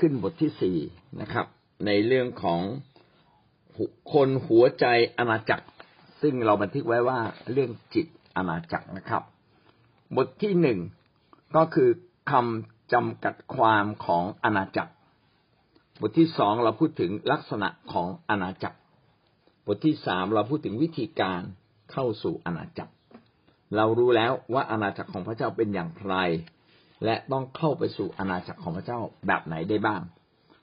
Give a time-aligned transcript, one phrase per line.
[0.00, 0.78] ขึ้นบทที่สี่
[1.20, 1.46] นะครับ
[1.86, 2.60] ในเรื่องของ
[4.12, 4.86] คนหัวใจ
[5.18, 5.66] อาณาจักร
[6.22, 7.20] ซึ่งเราบันทึกไว้ว่า
[7.52, 9.22] เรื่องจิตอาณาจักรนะครับ
[10.16, 10.78] บทที่หนึ่ง
[11.56, 11.90] ก็คือ
[12.30, 14.92] คำจำกัดความของอาณาจักร
[16.00, 18.78] บทที่สองเราพูดถึงลักษณะของอาณาจักร
[19.66, 21.40] บทที่สามเราพูดถึงวิธีการ
[21.92, 22.92] เข้าสู่อาณาจักร
[23.76, 26.14] เรารู้แล้วว่าอาณาจักรของพระเจ้าเป็นอย่างไร
[27.04, 30.00] และต้องเข้าไปสู่อาณาจักรของพระเจ้าแบบไหนได้บ้าง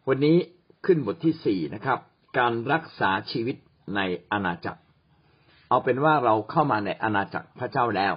[0.08, 0.38] วันนี้
[0.86, 2.00] ขึ้นบทที่สี่นะครับ
[2.38, 3.56] การรักษาชีวิต
[3.96, 4.82] ในอาณาจักร
[5.70, 8.14] เอาเป็นว่าเราเข้ามาในอาณาจักรพระเจ้าแล้ว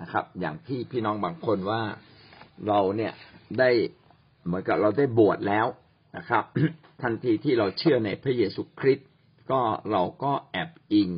[0.00, 1.82] นะครับ อย่างที่พี่น้องบางคนว่า
[2.66, 3.12] เราเนี่ย
[3.58, 3.70] ได้
[4.44, 5.66] เหมือนกับเราได้บวชแล้ว
[6.16, 6.44] นะครับ
[7.02, 9.08] ทันทีที่เราเชื่อในพระเยซูคริสต์
[9.50, 11.08] ก็เราก็แอบอิง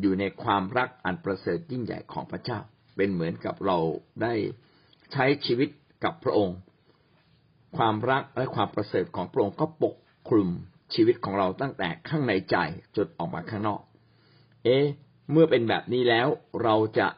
[0.00, 2.58] อยู่ในความรักอันประเสริฐยิ่งใหญ่ของพระเจ้า
[2.96, 3.78] เป็นเหมือนกับเรา
[4.22, 4.34] ได้
[5.12, 5.68] ใช้ชีวิต
[6.04, 6.58] กับพระองค์
[7.76, 9.94] ความรักและความประเสริฐของพระองค์ก็ปก
[10.28, 10.50] คลุม
[10.94, 12.56] ชีวิตของเราตั้งแต่ข้างในใจ
[12.96, 13.80] จนออกมาข้างนอก
[14.64, 14.78] เอ๊
[15.30, 16.28] เมื่อเป็นแบบนี้แล้ว
[16.62, 17.08] เราจะ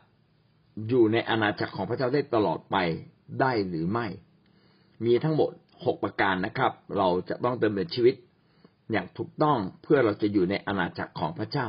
[0.89, 2.77] อยู่ในอาณาจักรของพระเจ้าได้ตลอดไป
[3.41, 4.07] ได้หรือไม่
[5.05, 5.51] มีทั้งหมด
[5.85, 8.15] หกประการนะครับ เราจะต้องดำเนินชีวิต
[8.93, 11.67] อย่างถูกต้องเพื่อเราจะอยู่ในอาณาจักรของพระเจ้า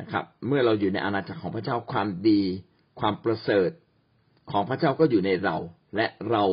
[0.00, 2.40] นะครับ เมื่อเราอยู่ในอาณาจักรของพระเจ้าความดี
[3.00, 3.70] ความประเสริฐ
[4.52, 5.56] ของพระเจ้าก็อยู่ในเรา
[5.96, 6.44] และเรา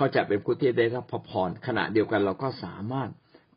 [0.00, 3.10] ก็จะเป็นผู้ที่ได้รับพระพรขณะเดียวกันเราก็สามารถ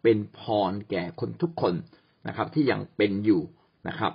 [0.03, 1.73] เป็นพรแก่คนทุกคน
[2.27, 3.41] นะครับ ที่ยังเป็นอยู่
[3.87, 4.13] นะครับ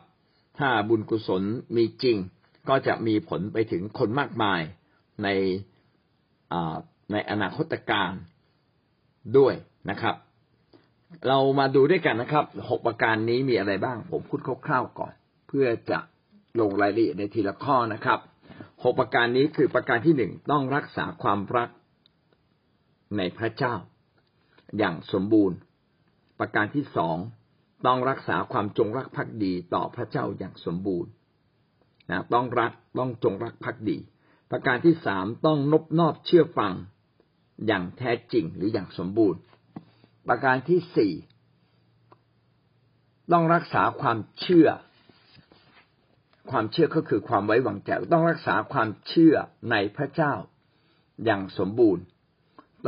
[0.59, 1.43] ถ้าบุญกุศล
[1.77, 2.17] มีจริง
[2.69, 4.61] ก็จะมีผลไปถึงคนมากมาย
[5.23, 5.29] ใน
[7.13, 8.13] ในอนาคตการ
[9.39, 9.55] ด้วย
[9.91, 10.15] นะครับ
[11.29, 15.13] เรามาดูด้วยกันนะครับหกประการนี้มีอะไรบ้าง ผมพูดคร่าวๆก่อน
[15.49, 15.99] เพื่อจะ
[16.61, 18.19] ลงรายละเอียดในทีละข้อนะครับ
[18.85, 21.69] หกประการนี้คือประการที่หนึ่งต้องรักษาความรัก
[23.17, 23.75] ในพระเจ้า
[24.79, 25.57] อย่างสมบูรณ์
[26.39, 27.17] ประการที่สอง
[27.87, 31.11] ต้องรักษาความจงรักภักดีต่อพระเจ้าอย่างสมบูรณ์
[32.11, 33.99] นะต้องรักต้องจงรักภักดี
[34.51, 36.73] ประการที่สามต้องนบนอบเชื่อฟัง
[37.67, 39.41] อย่างแท้จริงหรืออย่างสมบูรณ์
[40.29, 41.13] ประการที่สี่
[43.33, 44.69] ต้องรักษาความเชื่อ
[46.51, 49.35] ความเชื่อก็คือความไว้วางใจต้องรักษาความเชื่อ
[49.71, 50.35] ในพระเจ้า
[51.25, 52.05] อย่างสมบูรณ์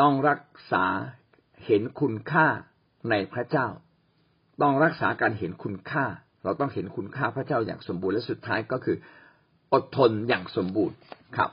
[0.00, 0.84] ต้องรักษา
[1.66, 2.46] เห็นคุณค่า
[3.10, 3.68] ในพระเจ้า
[4.62, 6.04] ต้องรักษาการเห็นคุณค่า
[6.44, 8.96] เราต้องเห็นคุณค่าพระเจ้าอย่างสมบูรณ์และสุดท้ายก็คือ
[9.72, 10.96] อดทนอย่างสมบูรณ์
[11.36, 11.50] ครับ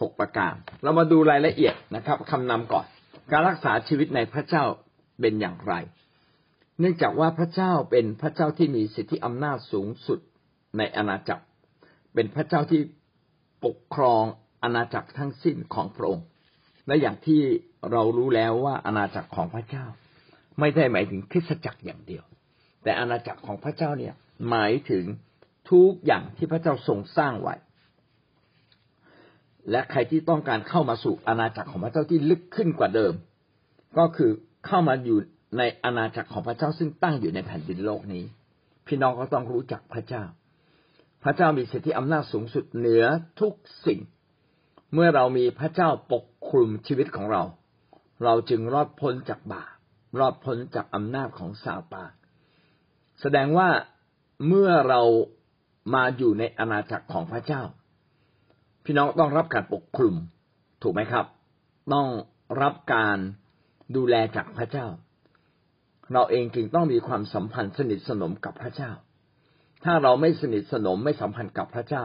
[0.00, 2.86] หกประการ เรามาดูรายละเอียดนะครับคำนำก่อน
[3.32, 4.64] การรักษาชีวิตในพระเจ้า
[5.20, 5.74] เป็นอย่างไร
[6.78, 10.20] เนื่องจากว่าพระเจ้าเป็นพระเจ้าที่มีสิทธิอำนาจสูงสุด
[10.78, 11.44] ในอาณาจักร
[12.14, 12.80] เป็นพระเจ้าที่
[13.64, 14.24] ปกครอง
[14.62, 16.26] อาณาจักรทั้งสิ้นของพระองค์
[16.86, 17.40] และอย่างที่
[17.92, 19.84] เรารู้แล้วว่าอาณาจักรของพระเจ้า
[20.60, 22.24] ไม่ได้หมายถึงคริสตจักรอย่างเดียว
[22.82, 24.14] แต่อาณาจักรของพระเจ้าเนี่ย
[24.50, 25.04] หมายถึง
[25.70, 27.54] ทุกอย่างที่พระเจ้าทรงสร้างไว้
[29.70, 33.14] และใครที่ต้องการเข้ามาสู่อาณาจักรของพระเจ้าที่ลึกขึ้นกว่าเดิม
[33.98, 34.30] ก็คือ
[34.66, 35.18] เข้ามาอยู่
[35.58, 38.24] ในอาณาจักรของพระเจ้าซึ่งตั้งอยู่ในแผ่นดินโลกนี้
[38.86, 40.24] พี่น้องก็ต้องรู้จักพระเจ้า
[41.22, 43.04] พระเจ้ามีสิทธิอำนาจสูงสุดเหนือ
[43.40, 43.54] ทุก
[43.86, 44.00] สิ่ง
[44.94, 47.42] เมื่อเรามีพระเจ้าปกคลุมชีวิตของเรา
[48.24, 49.72] เราจึงรอดพ้นจากบาป
[50.18, 52.12] รอดพ้นจากอำนาจของซาตาน
[53.20, 53.68] แสดงว่า
[54.46, 55.02] เมื่อเรา
[55.94, 57.62] มาอยู่ในอาณาจักรของพระเจ้า
[58.84, 60.14] พี่น้องต้องรับการปกคลุม
[60.82, 61.26] ถูกไหมครับ
[61.92, 62.08] ต้อง
[62.62, 63.18] รับการ
[63.96, 64.86] ดูแลจากพระเจ้า
[66.12, 68.90] เราเองจึงต้องมีความสัมพันธ์สนิทสนมกับพระเจ้า
[69.84, 72.04] ถ้าเราไม่สนิทสนมไม่สัมพันธ์กับพระเจ้า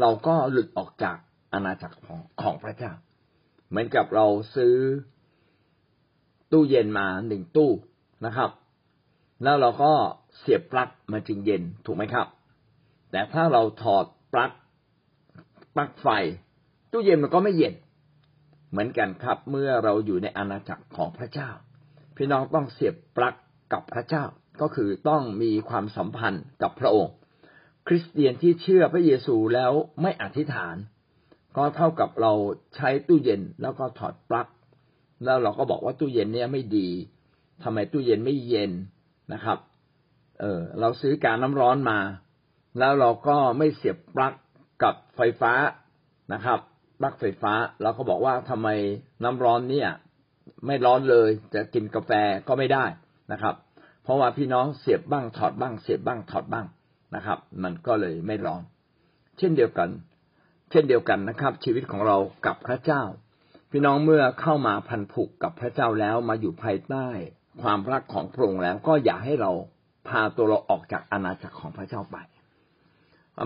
[0.00, 1.16] เราก็หลุดออกจาก
[1.52, 2.92] อาณาจักรของของพระเจ้า
[3.68, 4.74] เหมือนกับเราซื้อ
[6.52, 7.70] ตู้เย็นมาหนึ่งตู้
[8.26, 8.50] นะครับ
[9.42, 9.92] แล้วเราก็
[10.38, 12.26] เสียบปลั๊กมาจึงเย็นถูกไหมครับ
[13.10, 14.52] แต่ถ้าเราถอดปลั๊ก
[15.74, 16.08] ปลั๊กไฟ
[16.92, 17.74] ตู้เย็นมันก็ไม่เย็น
[18.70, 21.50] เหมือนกันครับ เมื่อเราอยู่ในอาณาจักรของพระเจ้า
[22.16, 23.34] พี่น้องต้องเสียบปลั๊ก
[23.72, 24.24] กับพระเจ้า
[24.60, 27.12] ก็คือต้องมีความสัมพันธ์กับพระองค์
[27.86, 29.72] คริสเตียนที่เชื่อพระเยซูแล้ว
[30.02, 30.76] ไม่อธิษฐาน
[31.56, 32.32] ก็เท่ากับเรา
[32.76, 34.48] ใช้ตู้เย็นแล้วก็ถอดปลั๊ก
[35.24, 36.88] แล้วเราก็บอกว่าตู้เย็นเนี้ยไม่ดี
[37.62, 38.70] ทำไมตู้เย็นไม่เย็น
[39.32, 39.58] นะครับ
[40.40, 41.98] เออเราซื้อการน้ำร้อนมา
[42.78, 44.34] แล้วเราก็ไม่เสียบปลั๊ก
[44.82, 45.52] กับไฟฟ้า
[46.32, 46.58] นะครับ
[47.00, 48.68] ปลั๊กไฟฟ้าเราก็บอกว่าทำไม
[49.24, 49.90] น้ำร้อนเนี่ย
[50.66, 52.10] ไม่ร้อนเลยจะกินกาแฟ
[52.48, 52.84] ก็ไม่ได้
[53.32, 53.54] นะครับ
[54.06, 56.66] เพราะว่าพี่น้องเสียบบ้างถอดบ้าง เสียบบ้างถอดบ้าง
[57.14, 58.62] นะครับ มันก็เลยไม่ร้อน
[59.38, 59.88] เช่นเดียวกัน
[60.70, 62.16] เช่นเดียวกันนะครับ ชีวิตของเรา
[62.46, 63.02] กับพระเจ้า
[63.70, 67.06] พี่พี่น้องเมื่อเข้ามาพันผูกกับพระเจ้าแล้วมาอยู่ภายใต้
[67.62, 69.52] ความรักของพระองค์แล้วก็อย่าให้เรา
[70.08, 72.16] พาตัวเราออกจากอาณาจักรของพระเจ้าไป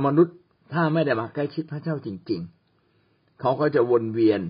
[0.06, 0.36] มนุษย์
[0.72, 2.40] ถ้าไม่ได้มาใกล้ชิดพระเจ้าจริง
[2.90, 4.40] ๆ เขาก็จะวนเวียน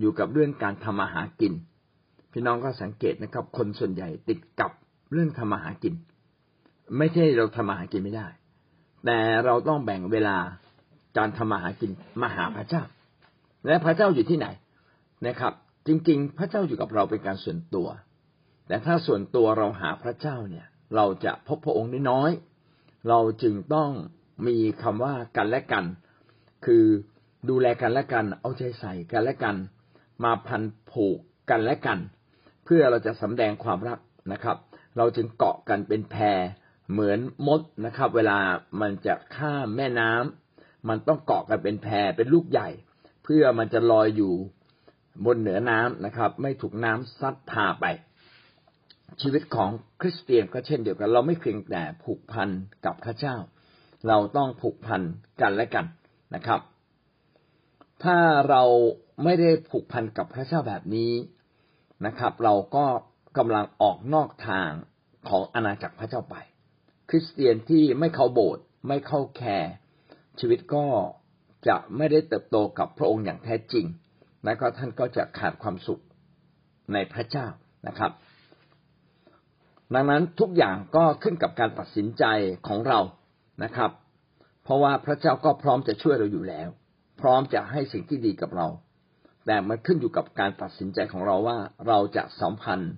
[0.00, 1.52] อยู่กับเรื่องการทำมาหากิน
[2.32, 4.72] พี่น้องก็สังเกตนะครับ คนส่วนใหญ่ติดกับ
[5.12, 5.94] เรื่องทำมาหากิน
[6.98, 8.26] ไม่ใช่เราทำมาหากินไม่ได้
[9.04, 10.36] แต่เราต้องแบ่งเวลา
[11.18, 11.90] การทำมาหากิน
[12.22, 12.82] มาหาพระเจ้า
[13.66, 14.46] และพระเจ้าอยู่ที่ไหน
[15.26, 15.52] นะครับ
[15.86, 17.88] จริง ๆ พระเจ้าอยู่กับเราเป็นการส่วนตัว
[18.68, 20.66] แต่ถ้าส่วนตัวเราหาพระเจ้าเนี่ย
[20.96, 22.30] เราจะพบพระองค์น้อย
[23.08, 23.90] เราจึงต้อง
[24.46, 25.84] มีคำว่ากันและกัน
[26.66, 26.84] คือ
[27.48, 29.56] ดูแลกันและกัน เอาใจใส่กันและกัน
[30.24, 31.18] มาพันผูก
[31.50, 31.98] กันและกัน
[32.64, 33.98] เพื่อเราจะสำแดงความรัก
[34.32, 34.56] นะครับ
[34.96, 36.40] เราจึงเกาะกันเป็นแพร
[36.92, 38.38] เหมือนมดนะครับ เวลา
[38.80, 42.68] มันจะข้ามแม่น้ำมันต้องเกาะกันเป็นแพรเป็นลูกใหญ่
[43.24, 44.32] เพื่อมันจะลอยอยู่
[45.26, 47.86] บนเหนือน้ำนะครับ ไม่ถูกน้ำซัดพาไป
[49.20, 49.70] ชีวิตของ
[50.00, 52.48] คริสเตียนก็เช่นเดียวกัน เราไม่เพียงแต่ผูกพัน
[52.84, 53.36] กับพระเจ้า
[54.08, 55.02] เราต้องผูกพัน
[55.40, 55.86] กันและกัน
[56.34, 56.60] นะครับ
[58.04, 58.18] ถ้า
[58.48, 58.62] เรา
[59.24, 61.12] ไม่ได้ผูกพันกับพระเจ้าแบบนี้
[62.06, 62.86] นะครับ เราก็
[63.36, 64.70] กำลังออกนอกทาง
[65.28, 66.36] ของอาณาจักรพระเจ้าไป
[67.08, 69.72] คริสเตียนที่ไม่เข้าโบสถ์ไม่เข้าแคร์
[70.38, 70.84] ชีวิตก็
[71.68, 73.86] จะไม่ได้เติบโตกับพระองค์อย่างแท้จริง
[74.44, 76.02] และก็ท่านก็จะขาดความสุข
[76.92, 77.46] ในพระเจ้า
[77.86, 78.12] นะครับ
[79.94, 82.24] ดังนั้นทุกอย่างก็ขึ้นกับการตัดสินใจ
[82.68, 83.00] ของเรา
[83.64, 83.90] นะครับ
[84.64, 86.68] เพราะว่าพระเจ้าก็พร้อมจะช่วยเราอยู่แล้ว
[87.20, 88.68] พร้อมจะให้สิ่งที่ดีกับเรา
[89.46, 92.92] แต่มันขึ้นอยู่กับการตัดสินใจของเราว่าเราจะสัมพันธ์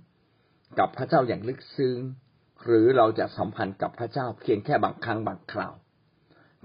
[0.78, 1.98] กับพระเจ้าอย่างลึกซึ้ง
[2.64, 5.74] หรือเราจะสัมพันธ์กับพระเจ้าเพียงแค่บางครั้งบางคราว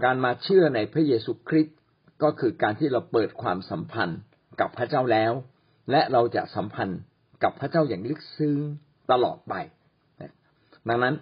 [0.03, 1.77] การมาเชื่อในพระเยซูคริสต์
[2.23, 4.19] ก็คือการที่เราเปิดความสัมพันธ์
[4.59, 5.33] กับพระเจ้าแล้ว
[5.91, 6.99] และเราจะสัมพันธ์
[7.43, 8.57] กับพระเจ้าอย่างลึกซึ้ง
[9.11, 9.53] ตลอดไป
[10.87, 11.15] ดังนั้น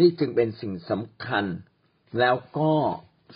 [0.00, 1.44] นี่จึงเป็นสิ่งสำคัญ
[2.20, 2.72] แล้วก็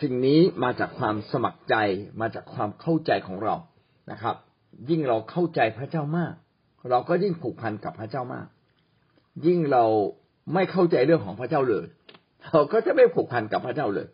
[0.02, 1.76] สิ่งนี้มาจากความสมัครใจ
[2.20, 3.54] มาจากความเข้าใจของเรา
[4.10, 4.36] นะครับ
[4.90, 6.34] ยิ่งเราเข้าใจพระเจ้ามาก
[6.90, 8.46] เราก็ยิ่งผูกพันกับพระเจ้ามาก
[9.46, 9.84] ยิ่งเรา
[10.54, 11.86] ไม่เข้าใจเรื่องของพระเจ้าเลย
[12.52, 14.08] เราก็จะไม่ผูกพันกับพระเจ้าเลย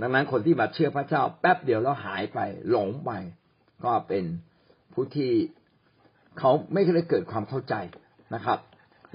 [0.00, 2.38] ดังนั้นคนที่มาเชื่อพระเจ้า แป๊บเดียวแล้วหายไป
[2.70, 3.10] หลงไป
[3.84, 4.24] ก็เป็น
[4.92, 5.32] ผู้ที่
[6.38, 7.74] เขาไม่ได้เกิดความเข้าใจ
[8.34, 8.58] นะครับ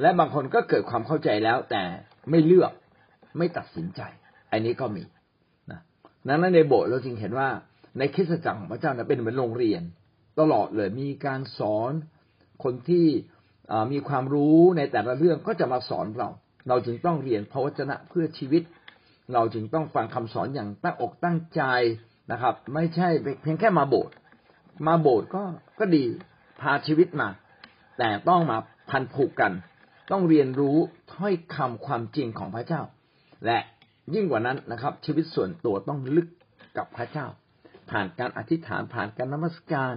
[0.02, 1.84] และบางคนก็เกิดความเข้าใจแล้ว แต่
[2.30, 2.72] ไม่เลือก
[3.38, 4.02] ไม่ตัดสินใจ
[4.52, 5.04] อันนี้ก็มี
[5.72, 5.82] นะ
[6.28, 7.50] นั้นในโบสถ์เราจึงเห็นว่า
[7.98, 9.82] ในคริสตจักรของพระเจ้าเป็นเหมือนโรงเรียน
[10.40, 11.92] ตลอดเลยมีการสอน
[12.64, 13.08] คนที่
[13.92, 16.30] มีความรู้ในแต่ละเรื่องก็จะมาสอนเรา
[16.68, 18.64] เราจึงต้องเรียนพระวจนะเพื่อชีวิต
[19.34, 21.62] เราจึงต้องฟังคำสอนอย่างตั้งอกตั้งใจ
[22.32, 23.10] นะครับ ไม่ใช่
[23.42, 24.14] เพียงแค่มาโบสถ์
[24.88, 25.44] มาโบสถ์ก็
[25.80, 26.04] ก็ดี
[26.62, 27.30] พาชีวิตมา
[27.98, 28.58] แต่ต้องมา
[28.90, 29.54] พันผูกกัน
[30.12, 30.78] ต้องเรียนรู้
[31.14, 32.82] ถ้อยคำความจริงของพระเจ้า
[33.46, 33.60] และ
[34.14, 36.28] ยิ่งกว่านั้นนะครับ ชีวิตส่วนตัวต้องลึก
[36.78, 37.28] กับพระเจ้า
[37.92, 39.94] ผ่านการอธิษฐานผ่านการนมัสการ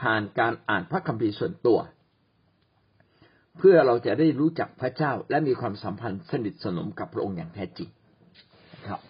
[0.00, 1.78] ผ่านการอ่านพระคัมภีร์ส่วนตัว
[3.58, 7.88] เพื่อเราจะได้รู้จักพระเจ้าและมีความสัมพันธ์สนิทสนมกับพระองค์อย่างแท้จริง
[8.86, 9.00] ครับ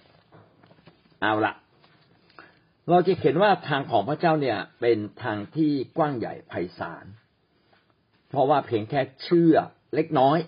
[1.22, 1.54] เอาละ
[2.90, 7.06] เราจะเห็นว่าทางของพระเจ้าเนี่ยเป็นทางที่กว้างใหญ่ไพศาล
[8.28, 9.54] เพราะว่าเพียงแค่เชื่อ
[9.94, 10.38] เล็กน้อย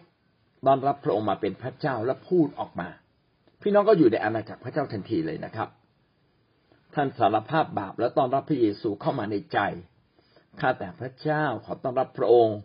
[0.66, 2.88] ต้อนรับพระองค์มาเป็นพระเจ้าและพูดออกมา
[3.62, 5.68] พี่น้องก็อยู่ในอาณาจักรพระเจ้าทันทีเลยนะครับ
[6.94, 9.58] ท่านสารภาพบาปแล้วต้อนรับพระเยซูเข้ามาในใจ
[10.60, 12.56] ข้าแต่พระเจ้าขอต้อนรับพระองค์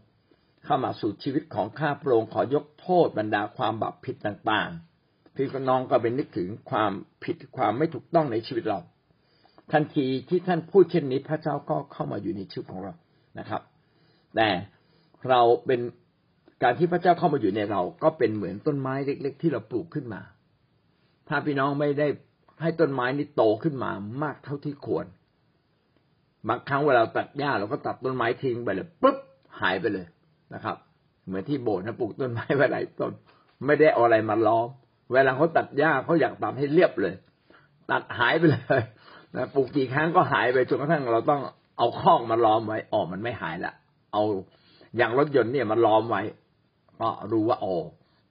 [0.65, 6.91] เข้ามาสู่ชีวิตของข้าพระองค์ขอยกโทษบรรดาความบาปผิดต่างๆพี่น้องก็เป็นนึกถึงความ
[7.23, 8.79] ผิดความไม่ถูกต้องในชีวิตเรา
[9.71, 12.93] ทันทีที่ท่านพูดเช่นนี้พระเจ้าก็เข้ามาอยู่ในชีวิตของเรา
[13.39, 13.61] นะครับ
[14.35, 14.49] แต่
[15.29, 15.81] เราเป็น
[16.63, 20.21] การที่พระเจ้าเข้ามาอยู่ในเรา ก็เป็นเหมือนต้นไม้เล็ก ๆ ที่เราปลูกขึ้นมา
[21.27, 22.07] ถ้าพี่น้องไม่ได้
[22.61, 23.91] ให้ต้นไม้นี้โตขึ้นมา
[24.23, 25.05] มากเท่าที่ควร
[26.47, 29.17] บางครั้งเวลาตัดหญ้าเราก็ตัดต้นไม้ทิ้งไปเลยปุ๊บ
[29.61, 30.05] หายไปเลย
[30.53, 30.77] นะครับ
[31.25, 33.11] เหมือนที่โบสถ์นะปลูกต้นไม้ไว้หลายต้น
[33.65, 34.67] ไม่ได้เอาอะไรมาล้อม
[35.11, 37.15] เวลาเขาตัดหญ้าเขาอยากตัดให้เรียบเลย
[37.91, 38.83] ตัดหายไปเลย
[39.35, 41.41] นะปลูกกี่ครั้งก็หายไปจนกระทั่งเราต้อง
[41.77, 43.73] เอาข้องมาล้อมไว้อ๋อมันไม่หายละ
[44.13, 44.23] เอา
[44.97, 46.21] อย่างรถยนต์เนี่ยมาล้อมไว้
[46.99, 47.73] ก็รู้ว่าโอ้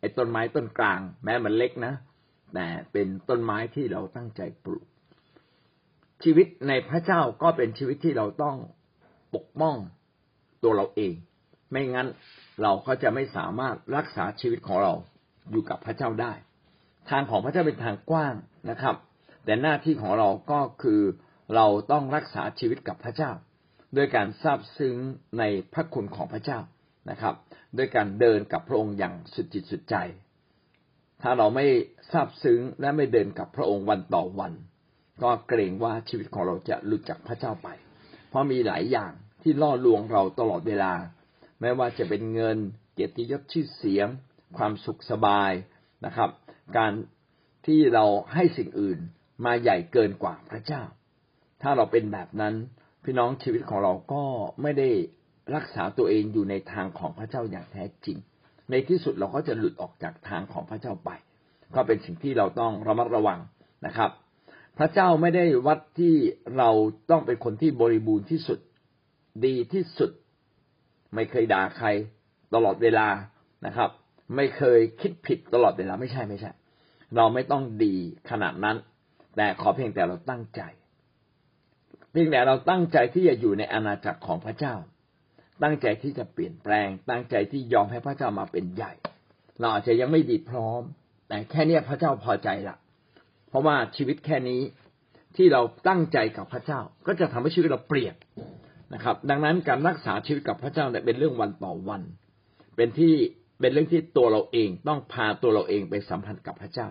[0.00, 1.92] ไอ้ต้นไม้ต้นกลาง แม้มันเล็กนะ
[2.54, 4.86] แต่เป็นต้นไม้ที่เราตั้งใจปลูก
[6.24, 8.56] ชีวิตในพระเจ้าก็เป็นชีวิตที่เราต้อง
[9.34, 9.76] ปกป้อง
[10.62, 11.14] ตัวเราเอง
[11.74, 12.08] ไม่งั้น
[12.62, 14.92] เราก็จะไม่สามารถรักษาชีวิตของเรา
[15.50, 16.32] อยู่กับพระเจ้าได้
[17.10, 18.34] ทางของพระเจ้าเป็นทางกว้าง
[18.70, 18.96] นะครับ
[19.44, 21.00] แต่หน้าที่ของเราก็คือ
[21.54, 23.30] เราต้องรักษาชีวิตกับพระเจ้า
[23.96, 24.96] ด้วยการทราบซึ้ง
[25.38, 26.58] ในพระคุณของพระเจ้า
[27.10, 27.34] นะครับ
[27.76, 29.96] ด้วยการเดินกับพระองค์อย่างสุดจิตสุดใจ
[31.22, 31.66] ถ้าเราไม่
[32.12, 34.52] ทราบซึ้งและไม่เดินกับพระองค์วันต่อวัน
[35.22, 37.68] ก็เกรงว่าชีวิตของเราจะหลุดจากพระเจ้าไป
[38.28, 39.12] เพราะมีหลายอย่าง
[39.42, 40.92] ที่ล่อลวงเราตลอดเวลา
[41.66, 42.58] ไม่ว่าจะเป็นเงิน
[42.94, 44.08] เกียรติยศชื่อเสียง
[44.56, 45.52] ความสุขสบาย
[46.06, 46.30] นะครับ
[46.76, 46.92] การ
[47.66, 48.04] ที่เรา
[48.34, 48.98] ให้สิ่งอื่น
[49.44, 50.82] มาใหญ่เกินกว่าพระเจ้า
[51.62, 52.54] ถ้าเราเป็นแบบนั้น
[53.04, 54.24] พี่น้องชีวิตของเราก็
[54.62, 54.90] ไม่ได้
[55.54, 58.18] รักษาตัวเองอยู่ในทางของพระเจ้าอย่างแท้จริง
[58.70, 61.10] ในที่สุดเราก็จะหลุดออกจากทางของพระเจ้าไป
[61.74, 63.40] ก็เป็นสิ่งที่เราต้องระมัดระวัง
[63.86, 64.10] นะครับ
[64.78, 66.14] พระเจ้าไม่ได้วัดที่
[66.58, 66.70] เรา
[67.10, 68.58] ต้องเป็นคนที่บริบูรณ์ที่สุด
[69.46, 70.10] ดีที่สุด
[71.14, 71.88] ไม่เคยด่าใคร
[72.54, 73.08] ตลอดเวลา
[73.66, 73.90] นะครับ
[74.36, 76.50] ไม่เคยคิดผิดตลอดเวลาไม่ใช่ไม่ใช่
[77.16, 77.96] เราไม่ต้องดี
[78.30, 78.76] ขนาดนั้น
[79.36, 80.62] แต่ขอเพียงแต่เราตั้งใจ
[82.10, 84.74] เพียงแต่เราตั้งใจที่จะอยู่ในอาณาจักรของพระเจ้า
[85.62, 88.92] ตั้งใจที่จะเปลี่ยนแปลง ตั้งใจที่ยอมให้พระเจ้ามาเป็นใหญ่
[89.60, 90.82] เราอาจจะยังไม่ดีพร้อม
[91.28, 92.76] แต่แค่นี้พระเจ้าพอใจละ
[93.48, 94.60] เพราะว่าชีวิตแค่นี้
[95.36, 98.14] ที่เราตั้งใจกับพระเจ้า ก็จะทำให้ชีวิตเราเปลี่ยน
[98.94, 102.02] นะครับ ดังนั้นการรักษาชีวิตกับพระเจ้าเนี่ยเป็นเรื่องวันต่อวัน
[102.76, 103.14] เป็นที่
[103.60, 106.88] เป็นเรื่องที่ตัวเราเองต้องพาตัวเราเองไปสัมพันธ์กับพระเจ้า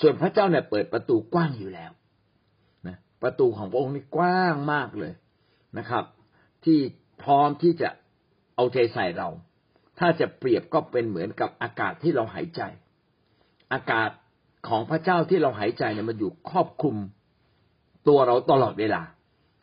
[0.00, 1.90] ส่วนพระเจ้าเนี่ยเปิดประตูกว้างอยู่แล้ว
[2.86, 5.12] นะประตูของพระองค์นี่กว้างมากเลย
[5.78, 6.04] นะครับ
[6.64, 6.78] ที่
[7.22, 7.88] พร้อมที่จะ
[8.56, 9.28] เอาใจใส่เรา
[9.98, 12.62] ถ้าจะเปรียบก็เป็นเหมือนกับอากาศที่เราหายใจ
[13.72, 14.10] อากาศ
[14.68, 16.96] ของพระเจ้าที่เราหายใจเนี่ยมันอยู่ครอบคลุม
[18.08, 19.02] ตัวเราตลอดเวลา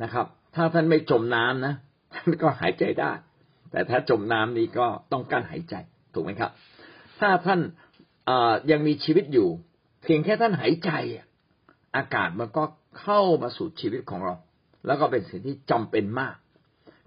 [0.03, 0.27] นะครับ
[0.58, 1.74] ถ้าท่านไม่จมน้ำนะ
[2.14, 3.12] ท่านก็หายใจได้
[3.72, 5.76] แต่ถ้าจมน้ำนี้ก็ต้องกั้นหายใจ
[6.14, 6.52] ถูกไหมครับ
[7.20, 7.60] ถ้าท่าน
[8.72, 9.50] ยังมีชีวิตอยู่
[10.04, 10.92] เพียงแค่ท่านหายใจ
[11.96, 12.64] อากาศมันก็
[13.00, 14.36] เข้ามาสู่ชีวิตของเรา
[14.86, 16.36] แล้วก็เป็นสิ่งที่จำเป็นมาก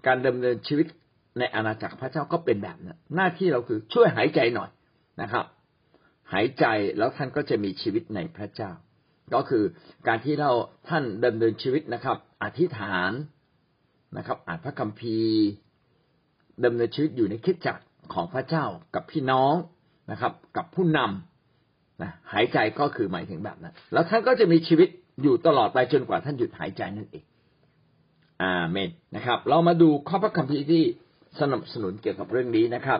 [0.07, 0.87] การดำเนินชีวิต
[1.39, 4.69] ในอาณาจักรพระเจ้าก็เป็นแบบนั้นหน้าที่เราคือช่วยหายใจหน่อย
[5.21, 5.45] นะครับ
[6.33, 6.65] หายใจ
[6.97, 8.71] แล้วท่านก็จะมีชีวิตในพระเจ้า
[9.33, 9.63] ก็คือ
[10.07, 10.51] การที่เรา
[10.89, 13.11] ท่านดำเนินชีวิตนะครับ อธิษฐาน
[14.17, 15.41] นะครับ อ่านพระคัมภีร์
[16.63, 18.65] ดำเนินชีวิตอยู่ในคิดจักรของพระเจ้า
[18.95, 19.53] กับพี่น้อง
[20.11, 24.89] นะครับ กับผู้นำนะหายใจก็คือหมายถึงแบบนั้น แล้วท่านก็จะมีชีวิต
[25.21, 27.25] อยู่ตลอดไปจนกว่าท่านหยุดหายใจนั่นเอง
[28.41, 30.83] อาเมนนะครับ เรามาดูข้อพระคัมภีร์ที่
[31.39, 32.99] สนับสนุนเกี่ยวกับเรื่องนี้นะครับ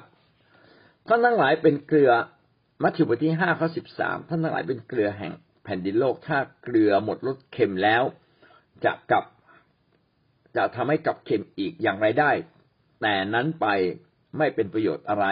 [1.08, 2.12] ท่านทั้งหลายเป็นเกลือ
[2.84, 5.32] มัทธิวบทที่ห้าข้อสิบสามท่านทั้งหลายเป็นเกลือแห่ง
[5.64, 8.04] แผ่นดินโลกถ้าเกลือหมดรสเค็มแล้ว
[8.86, 9.24] จะกลับ
[10.56, 12.32] จะทำให้กับเค็มอีกอย่างไรได้
[13.02, 13.68] แต่นั้นไป
[14.38, 15.26] ไม่เป็นประโยชน์อะไร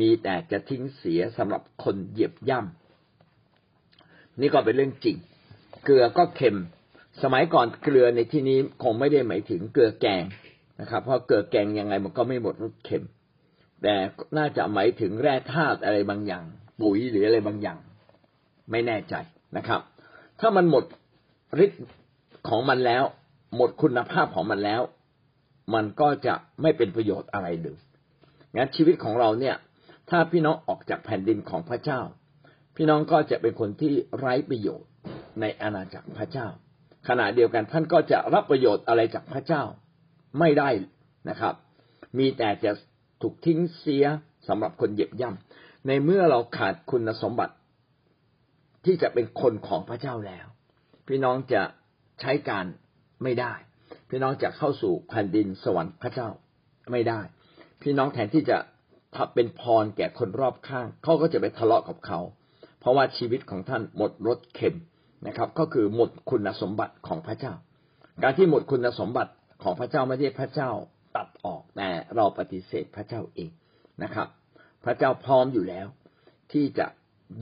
[0.00, 5.16] มีแต่จะทิ้งเสียสำหรับคนเหยียบย่ำนี่ก็เป็นเรื่องจริง
[5.84, 6.58] เกลือก็เค็ม
[7.22, 10.24] สมัยก่อนเกลือในที่นี้คงไม่ได้หมายถึงเกลือแกง
[10.80, 13.04] นะครับ เพราะเกลือแกงยังไงมันก็ไม่หมดรสเค็ม
[13.82, 13.94] แต่
[14.36, 16.44] น่าจะหมายถึงแร่ธาตุอะไรบางอย่าง
[16.80, 17.78] ปุ๋ยหรืออะไรบางอย่าง
[18.70, 19.14] ไม่แน่ใจ
[19.56, 19.80] นะครับ
[20.40, 20.84] ถ้ามันหมด
[21.64, 21.82] ฤทธิ์
[22.48, 23.04] ของมันแล้ว
[23.56, 24.82] หมดคุณภาพของมันแล้ว
[25.74, 27.78] มันก็จะไม่เป็นประโยชน์อะไรเลย
[28.56, 29.56] งั้นชีวิตของเราเนี่ย
[30.10, 32.00] ถ้าพี่น้องออกจากแผ่นดินของพระเจ้า
[32.76, 34.88] พี่น้องก็จะเป็นคนที่ไร้ประโยชน์
[35.40, 36.46] ในอาณาจักรพระเจ้า
[37.08, 39.62] ขณะเดียวกันท่านก็จะรับประโยชน์อะไรจากพระเจ้า
[40.38, 40.70] ไม่ได้
[41.28, 41.54] นะครับ
[42.18, 42.72] มีแต่จะ
[43.22, 44.04] ถูกทิ้งเสีย
[44.48, 47.54] สำหรับคนเหยียบย่ำในเมื่อเราขาดคุณสมบัติ
[48.84, 50.46] ที่จะเป็นคนของพระเจ้าแล้ว
[51.06, 51.62] พี่น้องจะ
[52.20, 52.66] ใช้การ
[53.22, 53.52] ไม่ได้
[54.08, 56.28] พี่น้องจะเข้าสู่แผ่นดินสวรรค์พระเจ้า
[56.92, 57.20] ไม่ได้
[57.82, 58.58] พี่น้องแทนที่จะ
[59.34, 62.20] เป็นพรแก่คนรอบข้าง เขาก็จะไปทะเลาะกับเขา
[62.80, 64.76] เพราะว่าชีวิตของท่านหมดรสเค็ม
[65.26, 67.54] นะครับ ก็คือหมดคุณสมบัติของพระเจ้า
[68.22, 70.70] การที่หมดคุณสมบัติของพระเจ้าไม่ใช่พระเจ้า
[71.16, 73.50] ตัดออกแต่เราปฏิเสธพระเจ้าเอง
[74.02, 74.28] นะครับ
[74.84, 75.86] พระเจ้าพร้อมอยู่แล้ว
[76.52, 76.86] ที่จะ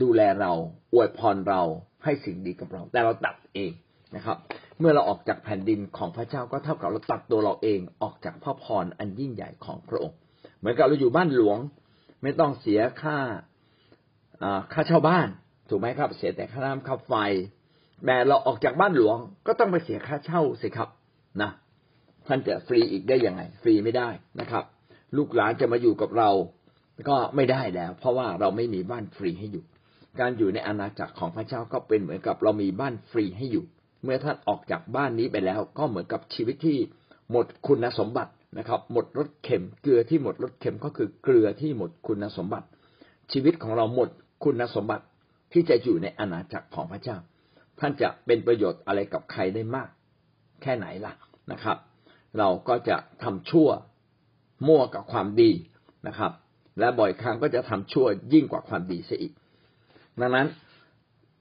[0.01, 0.51] ดูแลเรา
[0.93, 1.61] อวยพรเรา
[2.03, 3.71] ให้สิ่งดีกับเรา แต่เราตัดเอง
[4.15, 4.37] นะครับ
[4.79, 10.17] เมื่อเราออกจากแผ่นดินของพระเจ้าก็เท่ากับเราตัดตัวเราเองออกจากพระพรอันยิ่งใหญ่ของพระองค์
[10.59, 11.57] เหมือนกับเราอยู่บ้านหลวง
[12.23, 13.17] ไม่ต้องเสียค่า
[14.73, 15.27] ค่าเช่าบ้าน
[15.69, 17.13] ถูกไหมครับ เสียแต่ค่าน้ำค่าไฟ
[18.05, 19.17] แต่เราออกจากบ้านหลวง
[19.47, 20.89] ก็ต้องไปเสียค่าเช่าสิครับ
[21.41, 21.51] นะ
[22.27, 24.09] ท่านจะฟรีอีกได้ยังไง ฟรีไม่ได้
[24.39, 24.63] นะครับ
[25.17, 26.29] ลูกหลานจะมาอยู่กับเรา
[27.09, 29.63] ก็ไม่ได้แล้ว เพราะว่าเราไม่มีบ้านฟรีให้อยู่
[30.19, 33.65] การอยู่ในอาณาจักรของพระเจ้าก็เป็นเหมือนกับเรามีบ้านฟรีให้อยู่
[34.03, 36.77] เมื่อท่านออกจากบ้านนี้ไปแล้ว ก็เหมือนกับชีวิตที่
[37.31, 42.67] หมดคุณสมบัตินะครับ หมดรสเค็มเกลือที่หมดรสเค็มก็คือเกลือที่หมดคุณสมบัติ
[43.31, 44.09] ชีวิตของเราหมด
[44.43, 45.05] คุณสมบัติ
[45.53, 47.17] ที่จะอยู่ในอาณาจักรของพระเจ้า
[47.79, 49.89] ท่านจะเป็นประโยชน์อะไรกับใครได้มาก
[50.61, 51.13] แค่ไหนล่ะ
[51.51, 51.77] นะครับ
[52.37, 53.69] เราก็จะทำชั่ว
[54.67, 55.51] มั่วกับความดี
[56.07, 56.31] นะครับ
[56.79, 59.33] และบ่อยครั้งก็จะทำชั่วยิ่งกว่าความดีเสียอีก
[60.19, 60.47] ดังนั้น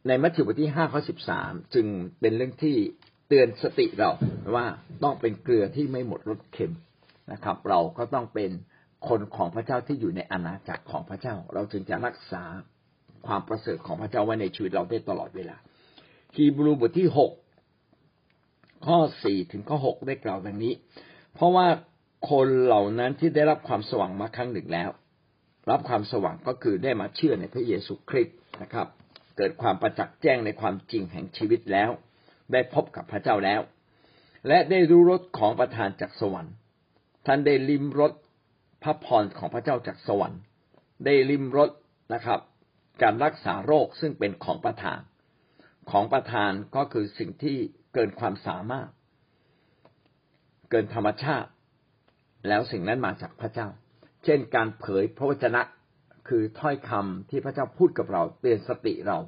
[0.06, 1.86] ในมัทธิวบทที่ห้าข้อสิบสามจึง
[2.20, 2.76] เป็นเรื่องที่
[3.28, 4.10] เตือนสติเรา
[4.54, 4.66] ว่า
[5.02, 6.72] ต้องเป็นเกลือที่ไม่หมดรสเค็ม
[7.32, 8.50] นะครับ เราก็ต้องเป็น
[9.08, 12.42] คนของพระเจ้าที่อยู่ในอาณาจักรของพระเจ้า เราจึงจะรักษา
[13.26, 15.56] ความประเสริฐของพระเจ้าไว้ในชีวิตเราได้ตลอดเวลา
[16.36, 17.32] ฮีบรูบทที่หก
[18.86, 20.72] ข้อสี่ถึงข้อหกได้กล่าวดังนี้
[21.34, 21.66] เพราะว่า
[22.30, 24.90] คนเหล่านั้นที่ได้รับความสว่างมาครั้งหนึ่งแล้ว
[25.70, 28.86] รับความสว่างก็คือได้มาเชื่อในพระเยซูคริสต์นะครับ
[29.38, 31.90] เกิดความประจักษ์แจ้งในความจริงแห่งชีวิตแล้ว
[32.52, 33.60] ได้พบกับพระเจ้าแล้ว
[34.48, 36.54] และได้รู้รสของประทานจากสวรรค์
[37.26, 38.12] ท่านได้ลิมรส
[38.82, 40.40] พระพรของพระเจ้าจากสวรรค์
[41.04, 41.70] ได้ลิมรส
[42.14, 42.40] นะครับ
[43.02, 45.00] การรักษาโรคซึ่งเป็นของประทาน
[45.90, 47.58] ของประทานก็คือสิ่งที่
[47.94, 48.88] เกินความสามารถ
[50.70, 51.50] เกินธรรมชาติ
[52.48, 53.68] แล้วสิ่งนั้นมาจากพระเจ้า
[54.24, 55.62] เช่น การเผยพระวจนะ
[56.28, 59.18] คือถ้อยคำที่พระเจ้าพูดกับเราเตือนสติเรา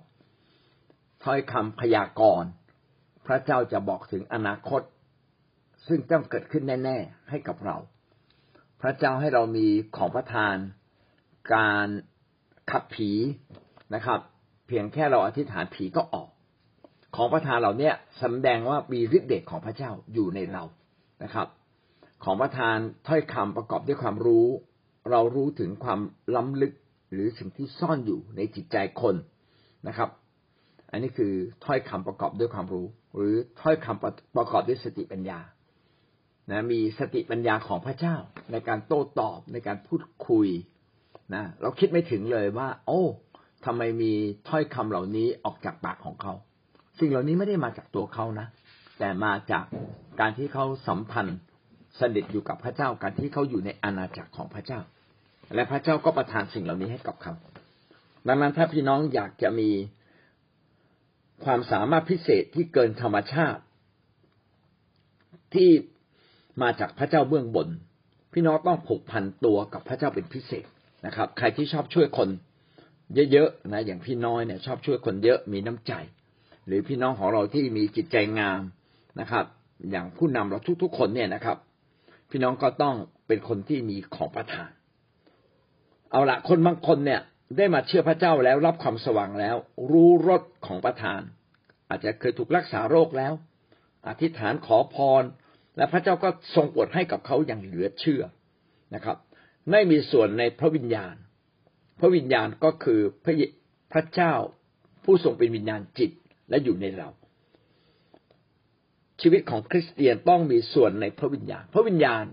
[1.24, 2.50] ถ้อยคำพยากรณ์
[3.26, 4.82] พระเจ้าจะบอกถึงอนาคต
[5.88, 7.76] ซึ่งต้องเกิดขึ้นแน่ ๆ ให้กับเรา
[8.82, 9.66] พระเจ้าให้เรามี
[9.96, 10.56] ของประทาน
[11.54, 11.86] การ
[12.70, 13.10] ขับผี
[13.94, 14.20] นะครับ
[14.66, 16.28] เพียงแค่เราอธิษฐานผีก็ออก
[17.16, 17.90] ของประทานเหล่านี้
[18.22, 20.64] สำแดงว่ามีฤทธิ์เดชของพระเจ้าอยู่ในเรา
[21.22, 21.48] นะครับ
[22.24, 22.76] ของประทาน
[23.08, 24.46] ถ้อยคำประกอบด้วยความรู้
[25.10, 26.00] เรารู้ถึงความ
[26.36, 26.72] ล้ำลึก
[27.12, 29.14] หรือสิ่งที่ซ่อนอยู่ในจิตใจคน
[29.88, 30.10] นะครับ
[30.90, 31.32] อันนี้คือ
[31.64, 32.86] ถ้อยคำประกอบด้วยความรู้
[33.16, 34.02] หรือถ้อยคำ
[34.36, 35.40] ประกอบด้วยสติปัญญา
[36.50, 38.16] นะมีสติปัญญาของพระเจ้า
[38.52, 40.48] ในการโต้ตอบในการพูดคุย
[41.34, 43.02] นะเราคิดไม่ถึงเลยว่า โอ้
[43.64, 44.12] ทำไมมี
[44.48, 46.32] ถ้อยคำเหล่านี้ออกจากปากของเขา
[46.98, 48.46] สิ่งเหล่านี้ไม่ได้มาจากตัวเขานะ
[48.98, 49.64] แต่มาจาก
[50.20, 51.38] การที่เขาสัมพันธ์
[52.00, 54.80] สนิทอยู่กับพระเจ้า การที่เขาอยู่ในอาณาจักรของพระเจ้า
[55.54, 57.34] และพระเจ้าก็ประทานสิ่งเหล่านี้ให้กับเขา
[58.28, 59.70] ดังนั้นถ้าพี่น้องอยากจะมี
[61.44, 63.62] ความสามารถพิเศษที่เกินธรรมชาติ
[65.54, 65.70] ที่
[66.62, 67.68] มาจากพระเจ้าเบื้องบน
[68.32, 70.66] พี่น้องต้องผูกพันตัวกับพระเจ้าเป็นพิเศษ
[71.06, 72.28] นะครับ ใครที่ชอบช่วยคน
[73.32, 75.92] เยอะๆนะอย่างพี่น้อยเนี่ยชอบช่วยคนเยอะมีน้ำใจ
[76.66, 78.60] หรือพี่น้องของเราที่มีจิตใจงาม
[79.20, 79.44] นะครับ
[79.90, 81.56] อย่างผู้นำเราทุกๆคนเนี่ยนะครับ
[82.30, 82.94] พี่น้องก็ต้อง
[83.26, 84.70] เป็นคนที่มีของประทาน
[86.10, 87.20] เอาละคนบางคนเนี่ย
[87.56, 89.56] ได้มาเชื่อพระเจ้าแล้วรับความสว่างแล้ว
[89.90, 91.20] รู้รสของประทาน
[91.88, 93.32] อาจจะเคยถูกรักษาโรคแล้ว
[94.08, 95.22] อธิษฐานขอพร
[95.76, 98.22] และพระเจ้าก็ทรงโปรดให้กับเขาอย่างเหลือเชื่อ
[98.94, 99.16] นะครับ
[99.70, 101.14] ไม่มีส่วนในพระวิญญาณ
[102.00, 103.34] พระวิญญาณก็คือพระ
[103.92, 104.32] พระเจ้า
[105.04, 106.10] ผู้ทรงเป็นวิญญาณจิต
[106.50, 107.08] และอยู่ในเรา
[109.20, 112.24] ชีวิตของคริสเตียนต้องมีส่วนในพระวิญญาณ พระวิญญาณ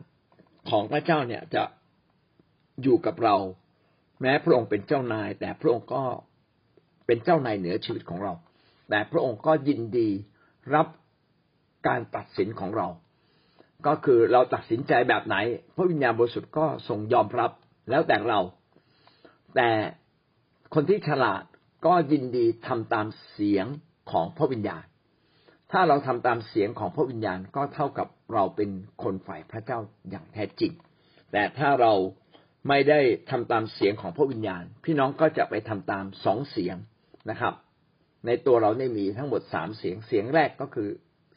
[0.70, 1.64] ของพระเจ้าเนี่ยจะ
[2.84, 3.36] อยู่กับเรา
[4.22, 6.04] แม้พระองค์เป็นเจ้านาย แต่พระองค์ก็
[7.06, 8.34] เป็นเจ้านายเหนือชีวิตของเรา
[8.90, 10.10] แต่พระองค์ก็ยินดี
[10.76, 10.88] รับ
[11.88, 12.88] การตัดสินของเรา
[13.88, 15.36] ก็คือเราตัดสินใจแบบไหน
[15.76, 17.52] พระวิญญาณบริสุทธิ์ก็ทรงยอมรับ
[17.90, 18.40] แล้วแต่เรา
[19.56, 19.70] แต่
[20.74, 21.44] คนที่ฉลาด
[21.86, 23.66] ก็ยินดีทำตามเสียง
[24.12, 24.86] ของพระวิญญาณ
[25.72, 28.70] ถ้าเราทำตามเสียงของพระวิญญาณก็เท่ากับเราเป็น
[29.04, 30.72] คนฝ่ายพระเจ้าอย่างแท้จริง
[31.32, 31.94] แต่ถ้าเรา
[32.68, 33.00] ไม่ได้
[33.30, 36.78] ทำตามเสียงของพระวิญญาณ พี่น้องก็จะไปทำตามสองเสียง
[37.30, 37.54] นะครับ
[38.26, 40.90] ในตัวเราได้มีทั้งหมดสามเสียงเสียงแรกก็คือ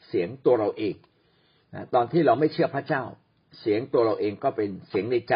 [0.07, 0.95] เสียงตัวเราเอง
[1.73, 3.03] นะตอนที่เราไม่เชื่อพระเจ้า
[3.59, 5.35] เสียงตัวเราเองก็เป็นเสียงในใจ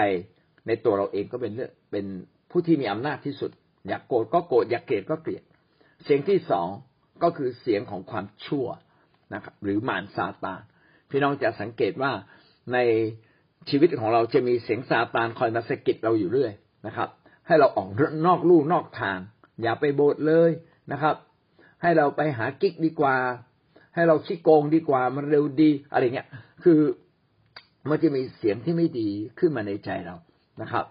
[0.68, 2.06] ในตัวเราเองก็เป็นเรื่องเป็น
[2.52, 3.52] ผู้ที่มีอำนาจที่สุด
[3.88, 5.44] อยากโกรธก็โกรธอยากเกลียดก็เกลียด
[6.04, 6.68] เสียงที่สอง
[7.24, 8.68] ก็คือเสียงของความชั่ว
[9.34, 10.62] นะครับหรือมารซาตาน
[11.10, 12.12] พี่น้องจะสังเกตว่า
[12.74, 12.78] ใน
[13.70, 16.52] ชีวิตของเราจะมีเสียงซาตานคอยมาสะกิดเราอยู่เรื่อย
[16.88, 17.10] นะครับ
[17.48, 17.90] ให้เราออก
[18.28, 19.20] นอกลู่นอกทาง
[19.62, 20.52] อย่าไปโบสถ์เลย
[20.92, 21.16] นะครับ
[21.82, 23.16] ให้เราไปหากิ๊กดีกว่า
[23.96, 26.28] ให้เราชี้โกงดีกว่ามันเร็วดีอะไรเงี้ย
[26.64, 26.80] คือ
[27.90, 30.16] มันจะมีเสียงที่ไม่ดีขึ้นมาในใจเรา
[30.62, 30.86] นะครับ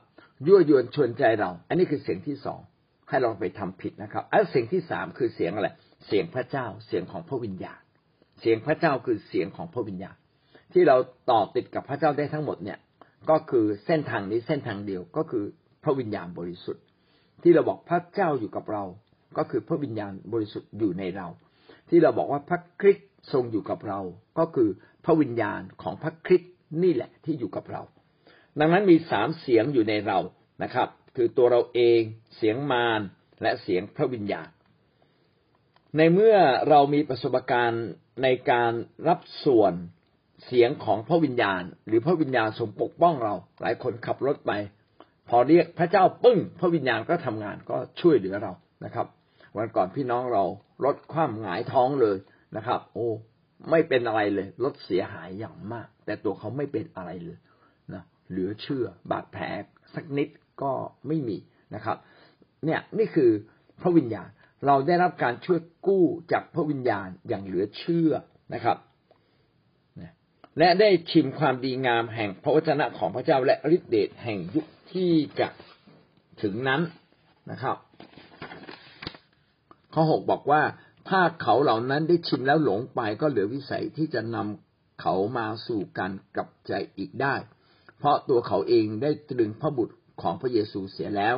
[0.46, 2.60] ยั่วยวนชวนใจเรา อันนี้คือเสียงที่สอง
[3.08, 5.68] ให้เราไปทำผิดนะครับแล้วเสียงที่สามคือเสียงอะไร
[6.06, 7.80] เสียงพระเจ้าเสียงของพระวิญญาณ
[8.40, 10.16] เสียงพระเจ้าคือเสียงของพระวิญญาณ
[10.74, 10.96] ที่เรา
[11.30, 12.78] ต่อติดกับพระเจ้าได้ทั้งหมดเนี่ย
[13.30, 15.44] ก็คือเส้นทางนี้เส้นทางเดียวก็คือ
[15.84, 16.84] พระวิญญาณบริสุทธิ์
[17.42, 18.84] ที่เราบอกพระเจ้าอยู่กับเรา
[19.38, 21.28] ก็คือพระวิญญาณบริสุทธิ์อยู่ในเรา
[21.88, 24.00] ที่เราบอกว่าพระคริสต์ทรงอยู่กับเรา
[24.38, 24.68] ก็คือ
[25.04, 27.82] พระวิญญาณของพระคริสต์นี่แหละที่อยู่กับเรา
[28.60, 30.18] ดังนั้นมีสามเสียงอยู่ในเรา
[30.62, 32.00] นะครับ คือตัวเราเอง
[32.36, 33.00] เสียงมาร
[33.42, 34.48] และเสียงพระวิญญาณ
[35.96, 36.36] ในเมื่อ
[36.68, 37.86] เรามีประสบการณ์
[38.22, 38.72] ในการ
[39.08, 39.74] รับส่วน
[40.44, 44.52] เสียงของพระวิญญาณ หรือพระวิญญาณทรงปกป้องเรา หลายคนขับรถไป
[45.28, 48.52] พอเรียกพระเจ้าปึ้ง พระวิญญาณก็ทำงานก็ช่วยเหลือเรา
[48.84, 49.06] นะครับ
[49.56, 50.44] วันก่อนพี่น้องเรา
[50.84, 52.16] รถคว่ำหงายท้องเลย
[52.56, 53.08] นะครับ โอ้
[53.70, 57.38] ไม่เป็นอะไรเลยรถเสียหายอย่างมาก แต่ตัวเขาไม่เป็นอะไรเลย
[57.94, 59.44] นะเหลือเชื่อบาดแผล
[59.94, 60.28] สักนิด
[60.62, 60.72] ก็
[61.06, 61.36] ไม่มี
[61.74, 61.96] นะครับ
[62.64, 63.30] เนี่ยนี่คือ
[63.80, 64.28] พระวิญญาณ
[64.66, 68.10] เราได้รับการช่วยกู้จากพระวิญญาณอย่างเหลือเชื่อ
[68.54, 68.76] นะครับ
[70.58, 75.48] และได้ชิมความดีงามแห่งพระวจนะของพระเจ้าและฤทธิเดชแห่งยุคที่จะ
[76.42, 76.80] ถึงนั้น
[77.50, 77.76] นะครับ
[79.94, 80.62] ข้อหกบอกว่า
[81.08, 87.34] ถ้าเขาเหล่านั้นได้ชิมแล้วหลงไปก็เหลือวิสัยที่จะนำเขามาสู่การกลับใจอีกได้
[87.98, 91.36] เพราะตัวเขาเองได้ตรึงพระบุตรของพระเยซูเสียแล้ว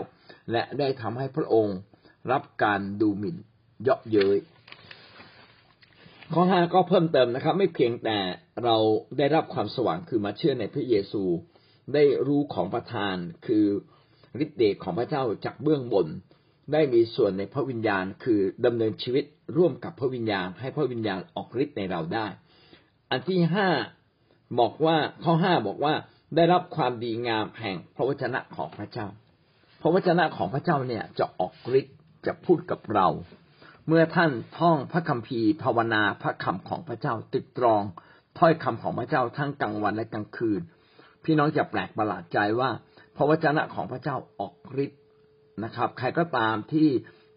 [0.52, 1.76] และได้ทำให้พระองค์
[2.33, 3.37] รับการดูหมิ่น
[3.83, 4.37] เยาะเย้ย
[6.35, 8.19] ข้อห้าก็เพิ่มเติมนะครับ ไม่เพียงแต่
[8.65, 8.77] เรา
[9.19, 11.23] ได้รับความสว่างคือมาเชื่อในพระเยซู
[11.95, 13.65] ได้รู้ของประทานคือ
[14.45, 16.07] ฤทธิ์เดชของพระเจ้าจากเบื้องบน
[16.73, 19.25] ได้มีส่วนในพระวิญญาณ คือดำเนินชีวิต
[19.57, 22.27] ร่วมกับพระวิญญาณ ให้พระวิญญาณออกฤทธิ์ในเราได้
[23.11, 23.69] อันที่ห้า
[24.61, 25.95] บอกว่าข้อห้าบอกว่า
[26.37, 29.07] ได้รับความดีงามแห่งพระวจนะของพระเจ้า
[29.83, 33.09] พระวจนะของพระเจ้าเนี่ยจะออกฤทธิ์จะพูดกับเรา
[33.88, 37.83] เมื่อท่านท่องพระคัมภีร์ภาวนาพระคำของพระเจ้าติดตรอง
[38.38, 40.61] ถ้อยคำของพระเจ้าทั้งกลางวันและกลางคืน
[41.25, 42.70] พี่น้องจะแปลกประหลาดใจว่า
[43.16, 45.01] พระวจนะของพระเจ้าออกฤทธิ์
[45.64, 46.88] นะครับ ใครก็ตามที่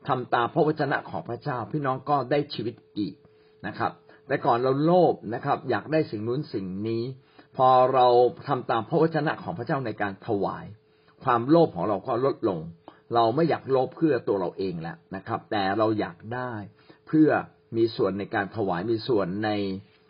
[0.08, 3.14] ทำตามพระวจนะของพระเจ้า พี่น้องก็ได้ชีวิตอีก
[3.68, 3.92] นะครับ
[4.28, 7.04] แต่ก่อนเราโลภนะครับ อยากได้สิ่งนู้นสิ่งนี้
[7.58, 8.08] พอเรา
[8.48, 10.66] ทำตามพระวจนะของพระเจ้าในการถวาย
[11.24, 12.60] ความโลภของเราก็ลดลง
[13.16, 16.54] เราไม่อยากลภเพื่อตัวเราเองแล้วนะครับ แต่เราอยากได้
[17.08, 17.30] เพื่อ
[17.78, 19.52] มีส่วนในการถวายมีส่วนใน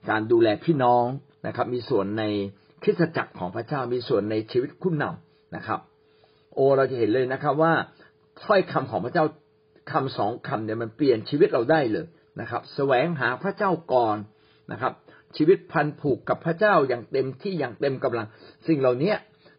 [0.10, 1.06] การดูแลพี่น้อง
[1.48, 2.24] นะครับ มีส่วนใน
[2.84, 5.80] คริสตจักรของพระเจ้ามีส่วนในชีวิตคุณนำนะครับ
[6.54, 7.74] โอเราจะเห็นเลยนะครับว่า
[8.44, 9.26] ถ้อยคำของพระเจ้า
[9.92, 12.06] คำสองคำเนี่ยมันเปลี่ยนชีวิตเราได้เลย
[12.42, 14.18] นะครับ แสวงหาพระเจ้าก่อน
[14.72, 14.94] นะครับ
[15.38, 18.28] ชีวิตพันผูกกับพระเจ้าอย่างเต็มที่อย่างเต็มกำลัง
[18.68, 19.14] สิ่งเหล่านี้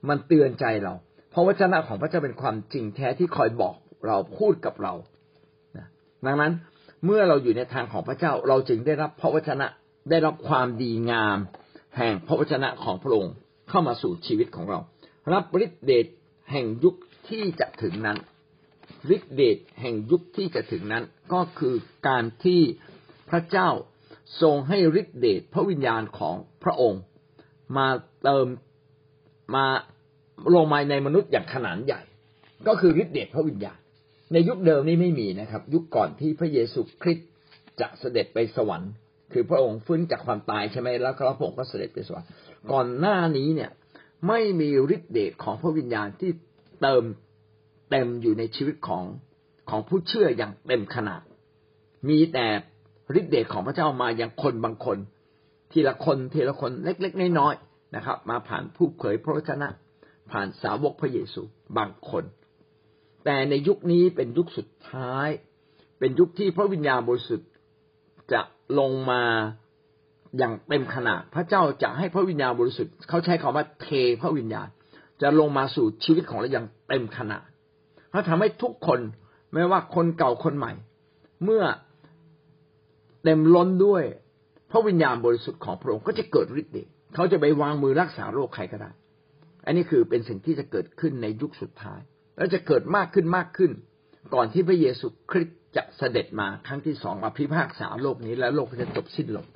[0.09, 0.95] มันเตือนใจเรา
[1.33, 3.75] พราะวจนะของพระเจ้าเป็นความจริงแท้ที่คอยบอก
[4.07, 4.95] เราพูดกับเรา
[6.27, 6.53] ดังนั้น
[7.05, 9.67] เมื่อเราอยู่ในทางของพระเจ้าเราจึงได้รับพระวจนะ
[10.11, 11.39] ได้รับความดีงาม
[11.97, 13.33] แห่งพระวจนะของพระองค์
[13.69, 14.79] เข้ามาสู่ชีวิตของเรา
[15.33, 16.07] รับฤทธิเดช
[16.51, 16.95] แห่งยุค
[17.29, 18.19] ที่จะถึงนั้น
[19.17, 21.75] ฤทธิเดชแห่งยุคที่จะถึงนั้น ก็คือ
[22.09, 22.61] การที่
[23.31, 23.69] พระเจ้า
[24.43, 27.01] ทรงให้ฤทธิเดชพระวิญญาณของพระองค์
[27.77, 27.89] มา
[28.23, 28.47] เติม
[29.55, 29.67] มา
[30.55, 32.01] ลงมาในมนุษย์อย่างขนาดใหญ่
[32.67, 33.79] ก็คือฤทธิเดชพระวิญญาณ
[34.33, 37.29] ในยุคเดิมนี้ไม่มีนะครับ ยุคก่อนที่พระเยซูคริสต์
[37.81, 38.93] จะเสด็จไปสวรรค์
[39.33, 42.29] คือพระองค์ฟื้นจากความตายใช่ไหมแล้วพระองค์ก็เสด็จไปสวรรค์
[42.73, 43.71] ก่อนหน้านี้เนี่ย
[44.29, 46.31] ไม่มีฤทธิเดชของพระวิญญาณที่
[46.83, 47.05] เติม
[47.91, 49.05] เต็มอยู่ในชีวิตของ
[49.71, 51.23] ของผู้เชื่ออย่างเต็มขนาด
[52.09, 52.47] มีแต่
[53.19, 54.99] ฤทธิเดชของพระเจ้ามาอย่างคนบางคน
[55.73, 59.69] ทีละคนทีละคนเล็ก ๆ น้อยๆนะครับ มาผ่านผู้เผยพระวจนะ
[60.33, 61.43] ผ่านสาวกพระเยซู
[61.79, 62.25] บางคน
[63.25, 65.29] แต่ในยุคนี้เป็นยุคสุดท้าย
[65.99, 67.51] เป็นยุคที่พระวิญญาณบริสุทธิ์
[68.33, 68.41] จะ
[68.79, 69.23] ลงมา
[70.39, 73.89] อย่างเต็มขนาดพระเจ้าจะให้พระวิญญาณบริสุทธิ์เขาใช้คำว่าเท
[74.21, 74.69] พระวิญญาณ
[75.23, 77.45] จะลงมาสู่ชีวิตของเราอย่างเต็มขนาด
[78.13, 79.01] พระทำให้ทุกคน
[79.53, 80.73] ไม่ว่าคนเก่าคนใหม่
[81.45, 81.65] เมื่อ
[83.25, 84.03] เต็มล้นด้วย
[84.71, 88.91] พระวิญญาณบริสุทธิ์ของพระองค์ก็จะเกิดฤทธิ์เดชเขาจะไปวางมือรักษาโรคใครก็ได้
[89.71, 92.01] อันนี้คือเป็นสิ่งที่จะเกิดขึ้นในยุคสุดท้าย
[92.37, 93.73] แล้วจะเกิดมากขึ้นมากขึ้น
[94.35, 99.47] ก่อนที่พระเยซูคริสต์จะเสด็จมาครั้งที่สองมาพิพากษาโลกนี้แล้วโลกจะจบสิ้นลง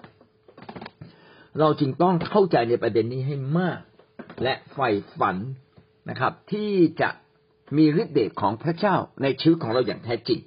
[1.60, 3.80] เราจึงต้องเข้าใจในประเด็นนี้ให้มาก
[4.42, 5.36] และใฝ่ฝัน
[6.10, 7.10] นะครับ ที่จะ
[7.76, 10.40] มีฤทธิ์เดชของพระเจ้าในชีวิตของเราอย่างแท้จริง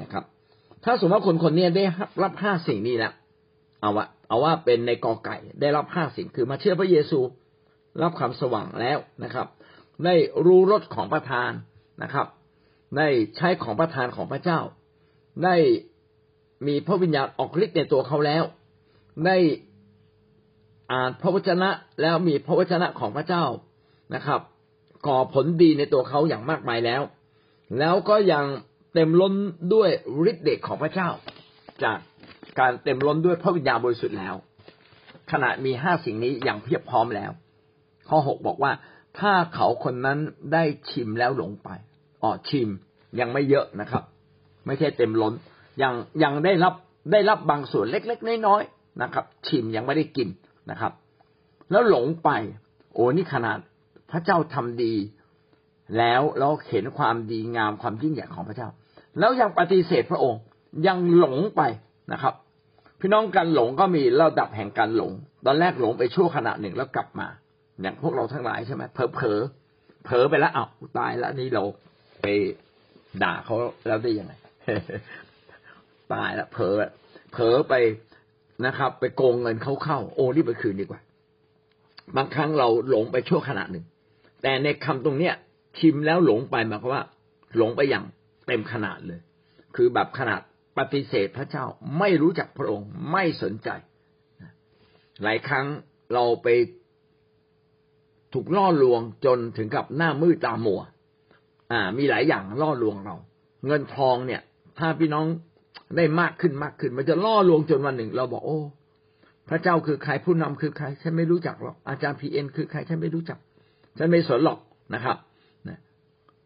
[0.00, 0.24] นะครับ
[0.84, 1.84] ถ้าสมมติว่าคนคนนี้ได้
[2.22, 3.12] รับห้าสิ่งนี้แล้ว
[3.80, 7.20] เอาว่าเอาว่าเป็นในกอไก่ได้รับห้าสิ่งคือมาเชื่อพระเยซู
[8.02, 9.46] รับความสว่างแล้วนะครับ
[10.04, 10.14] ได้
[10.46, 11.50] รู้รสของประทาน
[12.02, 12.26] นะครับ
[12.96, 14.60] ได้ใช้ของประทานของพระเจ้า
[15.44, 15.56] ได้
[16.66, 18.44] มีพระวิญญาณออกฤทธิ์ในตัวเขาแล้ว
[19.26, 19.36] ได้
[20.92, 23.44] อ่านพระวจนะแล้วมีพระวจนะของพระเจ้า
[24.14, 24.40] นะครับ
[25.06, 27.02] ก่อผลดีในตัวเขาอย่างมากมายแล้ว
[27.78, 28.44] แล้วก็ยัง
[28.94, 29.34] เต็มล้น
[29.74, 29.90] ด้วย
[30.30, 31.08] ฤทธิ์เดชของพระเจ้า
[31.84, 31.98] จาก
[32.58, 34.34] การเต็มล้นด้วยพระวิญญาณบริสุทธิ์แล้ว
[35.32, 37.30] ขณะมีห้าสิ่งนี้อย่างเพียบพร้อมแล้ว
[38.08, 38.72] ข้อหกบอกว่า
[39.18, 40.18] ถ้าเขาคนนั้น
[40.52, 41.68] ได้ชิมแล้วหลงไป
[42.22, 42.68] อ๋อชิม
[43.20, 44.02] ยังไม่เยอะนะครับ
[44.66, 45.34] ไม่ใช่เต็มล้น
[45.82, 46.74] ยังยังได้รับ
[47.12, 50.28] ได้รับบางส่วนเล็ก ๆ น้อยๆนะครับ ชิมยังไม่ได้กิน
[50.70, 50.92] นะครับ
[51.70, 52.30] แล้วหลงไป
[52.92, 53.58] โอ้นี่ขนาด
[54.10, 54.94] พระเจ้าทำดี
[55.98, 58.68] แล้วเราเห็นความดีงามความยิ่งใหญ่ของพระเจ้า
[59.18, 60.40] แล้วยังปฏิเสธพระองค์
[60.86, 61.62] ยังหลงไป
[62.12, 62.34] นะครับ
[63.00, 65.12] พี่น้องการหลงก็มีระดับแห่งการหลง
[65.46, 67.28] ตอนแรกหลงไปชั่วขณะหนึ่งแล้วกลับมา
[67.80, 69.40] อย่างพวกเราทั้งหลายใช่ไหมเผลอเผลอ
[70.04, 71.64] เผลอไปแล้วอ้าวตายแล้วนี่เรา
[72.22, 72.26] ไป
[73.22, 74.32] ด่าเขาแล้วได้ยังไง
[76.14, 76.74] ตายแล้วเผลอ
[77.32, 77.74] เผลอไป
[78.66, 81.00] นะครับ ไปโกงเงินเขาเข้า โอ้รีบไปคืนดีกว่า
[82.16, 83.84] บางครั้งเราหลงไปชั่วขณะหนึ่ง
[84.42, 85.34] แต่ในคำตรงเนี้ย
[85.78, 87.04] ชิมแล้วหลงไปหมายความว่า
[87.56, 88.04] หลงไปอย่าง
[88.46, 89.20] เต็มขนาดเลย
[89.76, 90.40] คือแบบขนาด
[90.78, 91.64] ปฏิเสธพระเจ้า
[91.98, 93.68] ไม่รู้จักพระองค์ไม่สนใจ
[95.22, 95.66] หลายครั้ง
[96.14, 96.48] เราไป
[98.32, 100.80] ถูกล่อลวงจนถึงกับหน้ามืดตามัว
[101.72, 103.16] อ่า มีหลายอย่างล่อลวงเรา
[103.66, 104.42] เงินทองเนี่ย
[104.78, 105.26] ถ้าพี่น้อง
[105.96, 108.60] ได้มากขึ้นมากขึ้น มันจะล่อลวงจนวันหนึ่ง เราบอกโอ้
[109.48, 113.38] พระเจ้าคือใครผู้นำคือใคร ฉันไม่รู้จักหรอกอาจารย์พีเอ็นคือใครฉันไม่รู้จัก
[113.98, 114.58] ฉันไม่สนหรอก
[114.94, 115.16] นะครับ
[115.68, 115.78] นะ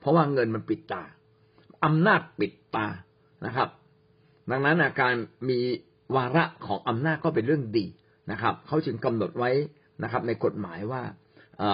[0.01, 1.03] เพราะว่าเงินมันปิดตา
[1.85, 2.87] อำนาจปิดตา
[3.47, 3.69] นะครับ
[4.51, 5.13] ดังนั้นอาการ
[5.49, 5.59] มี
[6.17, 7.87] วาระของอำนาจก็เป็นเรื่องดี
[8.31, 9.51] นะครับเขาจึงกำหนดไว้
[10.03, 11.03] นะครับ ในกฎหมายว่า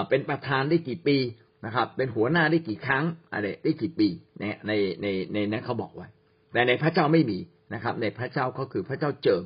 [0.09, 1.17] เป็นประธานได้กี่ปี
[1.65, 4.73] นะครับ เป็นหัวหน้าได้กี่ครั้งอะไรได้กี่ปีในใน
[5.03, 6.09] ในในนั้นเขาบอกไว้
[6.53, 7.39] แต่ในพระเจ้าไม่มี
[7.75, 9.43] นะครับ ในพระเจ้าก็คือพระเจ้าเจิม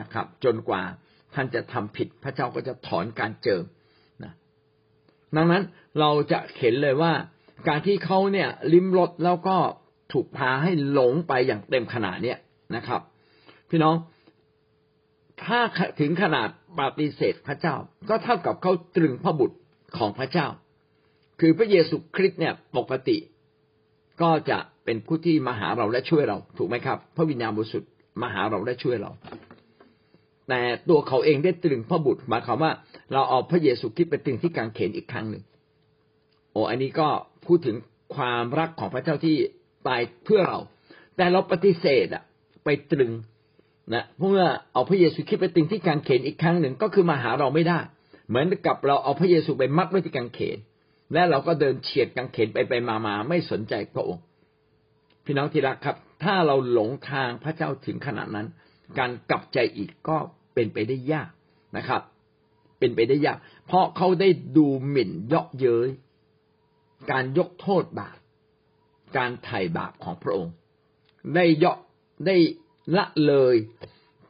[0.00, 0.82] นะครับ จนกว่า
[1.34, 3.64] ท่านจะทำผิดพระเจ้าก็จะถอนการเจิม
[4.24, 4.32] นะ
[5.36, 5.62] ดังนั้น
[6.00, 7.12] เราจะเห็นเลยว่า
[7.68, 9.56] การที่เขาเนี่ยลิ้มรสแล้วก็
[10.12, 12.38] ถูกพาให้หลงไปอย่างเต็มขนาดเนี้ย
[12.76, 13.00] นะครับ
[13.70, 13.94] พี่น้อง
[15.44, 15.60] ถ้า
[16.00, 17.74] ถึงขนาดปฏิเสธพระเจ้า
[18.08, 19.56] ก็เท่ากับเขาตรึงพระบุตร
[19.98, 20.46] ของพระเจ้า
[21.40, 23.16] คือพระเยซูคริสต์เนี่ยปกติ
[24.22, 27.90] ก็จะเป็นผู้ที่มาหาเราและช่วยเรา ถูกไหมครับ พระวิญญาณบริสุทธิ์
[28.22, 29.10] มาหาเราและช่วยเรา
[30.48, 32.72] แต่ตัวเขาเองได้ตรึงพระบุตรหมายความว่า
[33.12, 35.44] เราเอาพระเยซูคริสต์ไปตรึงที่กางเขนอีกครั้งหนึ่ง
[36.52, 37.08] โอ้อันนี้ก็
[37.46, 37.76] พูดถึง
[38.16, 39.36] ความรักของพระเจ้าที่
[39.86, 40.58] ตายเพื่อเรา
[41.16, 42.22] แต่เราปฏิเสธอะ
[42.64, 43.12] ไปตรึง
[43.94, 47.78] นะเมื่อเอาพระเยซูคริสต์ไปตรึงที่กางเขนอีกครั้งหนึ่งก็คือมาหาเราไม่ได้
[48.28, 50.58] เหมือนกับเราเอาพระเยซูไปมัดไว้ที่กางเขน
[51.12, 54.22] และเราก็เดินเฉียดกางเขนไปไปมามาไม่สนใจพระองค์
[55.24, 58.46] พี่น้องที่รักครับ ถ้าเราหลงทางพระเจ้าถึงขนาดนั้น
[58.98, 60.16] การกลับใจอีกก็
[60.54, 61.30] เป็นไปได้ยาก
[61.76, 62.02] นะครับ
[62.78, 65.88] เป็นไปได้ยาก เพราะเขาได้ดูหมิ่นเยาะเย้ย
[67.10, 68.18] การยกโทษบาป
[69.16, 70.52] การไถ่บาปของพระองค์
[71.34, 71.78] ได้เยาะ
[72.26, 72.36] ได้
[72.96, 73.56] ละเลย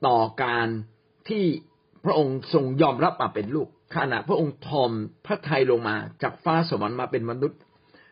[0.07, 0.69] ต่อการ
[1.29, 1.45] ที่
[2.05, 4.91] พระองค์ทรงยอมรับมาเป็นลูก ขณะพระองค์ทอม
[5.27, 7.61] พระทัยลงมาจากฟ้าสวรรค์มาเป็นมนุษย์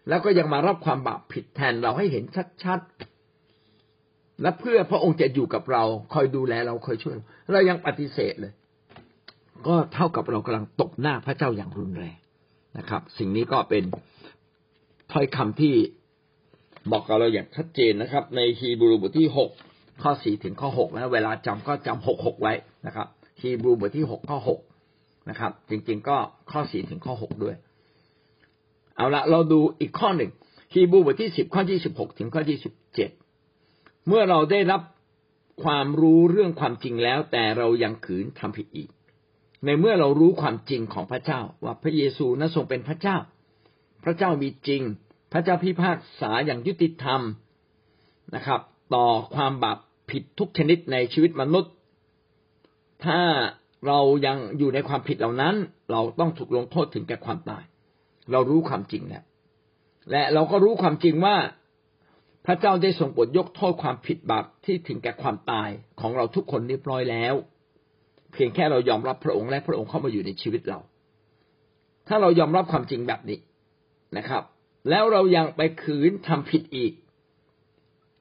[0.08, 2.24] แล้วก็ยังมารับความบาปผิดแทนเราให้เห็น
[2.64, 5.82] ชัดๆและเพื่อพระองค์จะอยู่กับเรา
[6.14, 7.14] คอยดูแลเราคอยช่วย
[7.52, 8.52] เรายังปฏิเสธเลย
[9.66, 12.16] ก็เท่ากับเรากำลังตบหน้าพระเจ้าอย่างรุนแรง
[12.78, 13.84] นะครับ สิ่งนี้ก็เป็น
[15.12, 15.74] ถ้อยคำที่
[16.92, 19.50] บอกกับเราอย่างชัดเจนนะครับ ในฮีบรูบทที่หก
[20.02, 22.52] ข้อสี่ถึงข้อหกนะเวลาจำก็จำหกหกไว้
[22.86, 23.06] นะครับ
[23.40, 24.60] ฮีบรูบทที่หกข้อหก
[25.28, 26.16] นะครับ จริง ๆ ก็
[26.50, 27.56] ข้อสี่ถึงข้อหกด้วย
[28.96, 30.30] เอาละเราดูอีกข้อหนึ่ง
[30.72, 33.10] ฮีบูบทที่สิบข้อที่สิบหกถึงข้อที่สิบเจ็ด
[34.06, 34.82] เมื่อเราได้รับ
[35.64, 38.88] ความรู้เรื่องความจริงแล้ว แต่เรายังขืนทำผิดอีก
[39.64, 43.16] ในเมื่อเรารู้ความจริงของพระเจ้า ว่าพระเยซูนั้นทรงเป็นพระเจ้า
[44.04, 44.82] พระเจ้ามีจริง
[45.32, 47.20] พระเจ้าพิพากษาอย่างยุติธรรม
[48.34, 48.60] นะครับ
[48.94, 49.78] ต่อความบาป
[50.10, 51.72] ผิดทุกชนิดในชีวิตมนุษย์
[53.04, 53.20] ถ้า
[53.86, 55.54] เรายังอยู่ในความผิดเหล่านั้น
[55.92, 57.64] เราต้องถูกลงโทษถึงแก่ความตาย
[58.32, 59.24] เรารู้ความจริงแล้ว
[60.10, 61.36] และเราก็รู้ความจริงว่า
[62.46, 65.68] พระเจ้าได้ทรงโปรดยกโทษความผิดบาปที่ถึงแก่ความตาย
[66.00, 67.34] ของเราทุกคนเรียบร้อยแล้ว
[68.32, 70.78] เพียงแค่เรายอมรับพระองค์และพระองค์เข้ามาอยู่ในชีวิตเรา
[72.08, 73.38] ถ้าเรายอมรับความจริงแบบนี้
[74.16, 74.42] นะครับ
[74.90, 76.92] แล้วเรายังไปขืนทำผิดอีก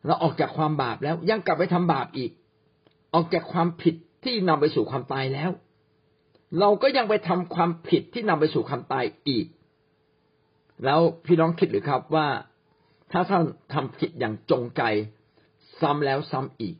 [0.05, 2.31] เราออกจากความบาปแล้วยังกลับไปทำบาปอีก
[3.13, 5.51] ออกจากความผิด ที่นำไปสู่ความตายแล้ว
[6.59, 9.47] เราก็ยังไปทำความผิดที่นำไปสู่ความตายอีก
[10.85, 12.27] แล้วพี่น้องคิดหรือครับว่า
[13.11, 14.81] ถ้าท่านทำผิดอย่างจงใจ
[15.81, 16.75] ซ้ำแล้วซ้ำอีก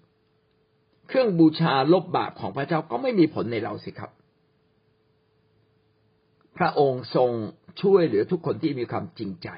[1.08, 4.12] เครื่องบูชาลบบาปของพระเจ้าก็ไม่มีผลในเราสิครับ
[6.58, 7.32] พระองค์ทรง
[7.82, 9.50] ช่วยเหลือทุกคนที่มีความจริงใจ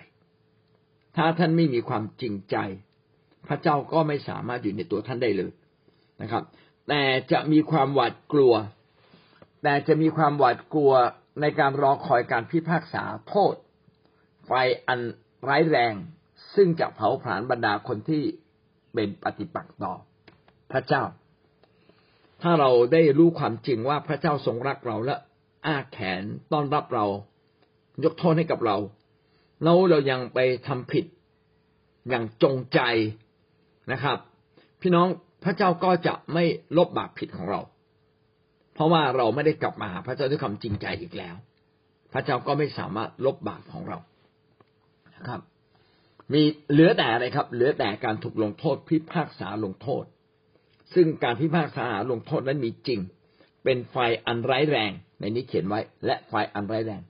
[1.18, 2.58] ถ้าท่านไม่มีความจริงใจ
[3.48, 5.52] พระเจ้าก็ไม่สามารถอยู่ในตัวท่านได้เลย
[6.22, 6.44] นะครับ
[6.90, 8.54] แต่จะมีความหวาดกลัว
[9.64, 10.94] แต่จะมีความหวาดกลัว
[11.42, 13.56] ในการรอคอยการพิพากษาโทษ
[14.46, 14.52] ไฟ
[14.88, 15.00] อัน
[15.48, 15.94] ร้ายแรง
[16.56, 18.24] ซึ่งจะเผาผลาญบรรดาคนที่
[18.94, 19.94] เป็นปฏิปักษ์ต่อ
[20.72, 21.04] พระเจ้า
[22.42, 25.16] ถ้าเราได้รู้ความจริงว่าพระเจ้าทรงรักเราและ
[25.66, 27.06] อ้าแขนต้อนรับเรา
[28.04, 28.78] ยกโทษให้กับเรา
[29.64, 31.06] แล้วเรายังไปทำผิด
[32.10, 32.80] อย่างจงใจ
[33.92, 34.18] นะครับ
[34.82, 35.08] พี่น้อง
[35.44, 36.44] พระเจ้าก็จะไม่
[36.78, 37.62] ลบบาปผิดของเรา
[38.74, 41.36] เพราะว่าเราไม่ได้กลับมาหาพระเจ้าด้วยความจริงใจอีกแล้ว
[42.14, 43.98] พระเจ้าก็ไม่สามารถลบบาปของเรา
[45.16, 45.42] นะครับ
[46.34, 50.04] มีเหลือแต่อะไรครับ เหลือแต่การถูกลงโทษพิพากษาลงโทษ
[50.94, 53.00] ซึ่งการพิพากษาลงโทษนั้นมีจริง
[53.64, 57.02] เป็นไฟอันร้ายแรง ในนี้เขียนไว้ และไฟอันร้ายแรง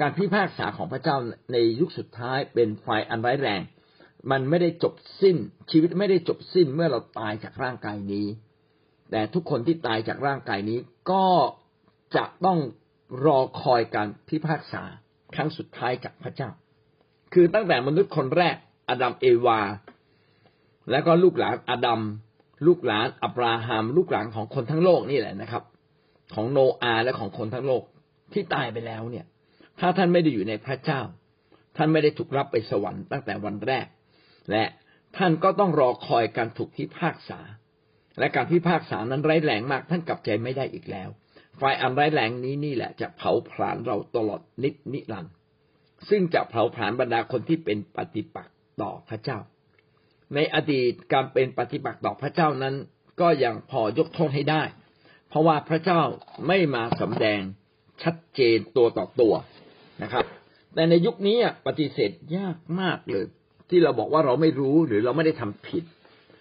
[0.00, 1.16] การพิพากษาของพระเจ้า
[1.52, 3.60] ในยุคสุดท้ายเป็นไฟอันร้ายแรง
[4.30, 5.36] มันไม่ได้จบสิ้น
[5.70, 8.26] ชีวิตไม่ได้จบสิ้นเมื่อเราตายจากร่างกายนี้
[9.10, 10.78] แต่ทุกคนที่ตายจากร่างกายนี้
[11.10, 11.26] ก็
[12.16, 12.58] จะต้อง
[13.24, 14.82] รอคอยการพิพากษา
[15.34, 16.50] ครั้งสุดท้ายจากพระเจ้า
[17.34, 18.56] คือตั้งแต่มนุษย์คนแรก
[18.88, 19.60] อดัมเอวา
[20.90, 22.00] แล้วก็ลูกหลานอดัม
[22.66, 25.62] ลูกหลานอับราฮัมลูกหลานของคนทั้งโลกนี่แหละนะครับ
[26.34, 27.82] ของโนอาและของคนทั้งโลก
[28.32, 29.26] ที่ตายไปแล้วเนี่ย
[29.80, 31.00] ถ้าท่านไม่ได้อยู่ในพระเจ้า
[31.76, 33.86] ท่านไม่ได้ถูกรับไปสวรรค์ตั้งแต่วันแรก
[34.50, 34.64] และ
[35.16, 37.40] ท่านก็ต้องรอคอยการถูกพิพากษา
[38.18, 41.08] และการพิพากษานั้นร้ายแรงมาก ท่านกลับใจไม่ได้อีกแล้ว
[41.56, 45.32] ไฟอันร้ายแรงนี้นี่แหละจะเผาผลาญเราตลอดนิดนิรันดร์
[46.08, 49.38] ซึ่งจะเผาผลาญบรรดาคนที่เป็นปฏิปักษ์ต่อพระเจ้า
[50.34, 52.74] ในอดีตการเป็นปฏิปักษ์ต่อพระเจ้านั้น
[53.20, 54.62] ก็ยังพอยกโทษให้ได้
[55.28, 56.02] เพราะว่าพระเจ้า
[56.46, 57.40] ไม่มาสำแดง
[58.02, 59.34] ชัดเจนตัวต่อตัว
[60.02, 60.24] นะครับ
[60.74, 63.26] แต่ในยุคนี้ปฏิเสธยากมากเลย
[63.70, 65.84] ที่เราบอกว่าเราไม่รู้หรือเราไม่ได้ทำผิด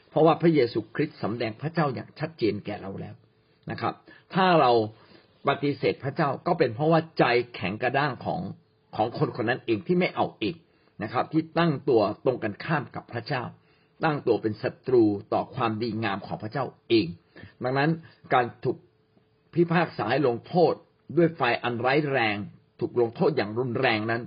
[0.09, 3.15] เพราะว่าพระเยซูคริสต์สำแดงพระเจ้าอย่างชัดเจนแก่เราแล้ว
[3.71, 3.93] นะครับ
[4.33, 4.71] ถ้าเรา
[5.47, 7.23] ปฏิเสธพระเจ้าก็เป็นเพราะว่าใจ
[7.55, 8.41] แข็งกระด้างของ
[8.95, 10.55] ของคนคนนั้นเองที่ไม่เอาเอีก
[11.03, 13.43] นะครับ ที่ตั้งตัวตรงกันข้ามกับพระเจ้า
[14.03, 17.07] ตั้งตัวเป็นศัตรูต่อความดีงามของพระเจ้าเอง
[17.63, 17.89] ดังนั้น
[18.33, 18.77] การถูก
[19.53, 20.73] พิพากษาให้ลงโทษ
[21.17, 22.37] ด้วยไฟอันร้ายแรง
[22.79, 24.21] ถูกลงโทษอย่างรุนแรงนั้น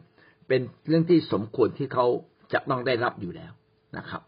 [0.48, 2.06] เป็นเรื่องที่สมควรที่เขา
[2.52, 3.52] จะต้องได้รับอยู่แล้ว
[3.96, 4.22] นะครับ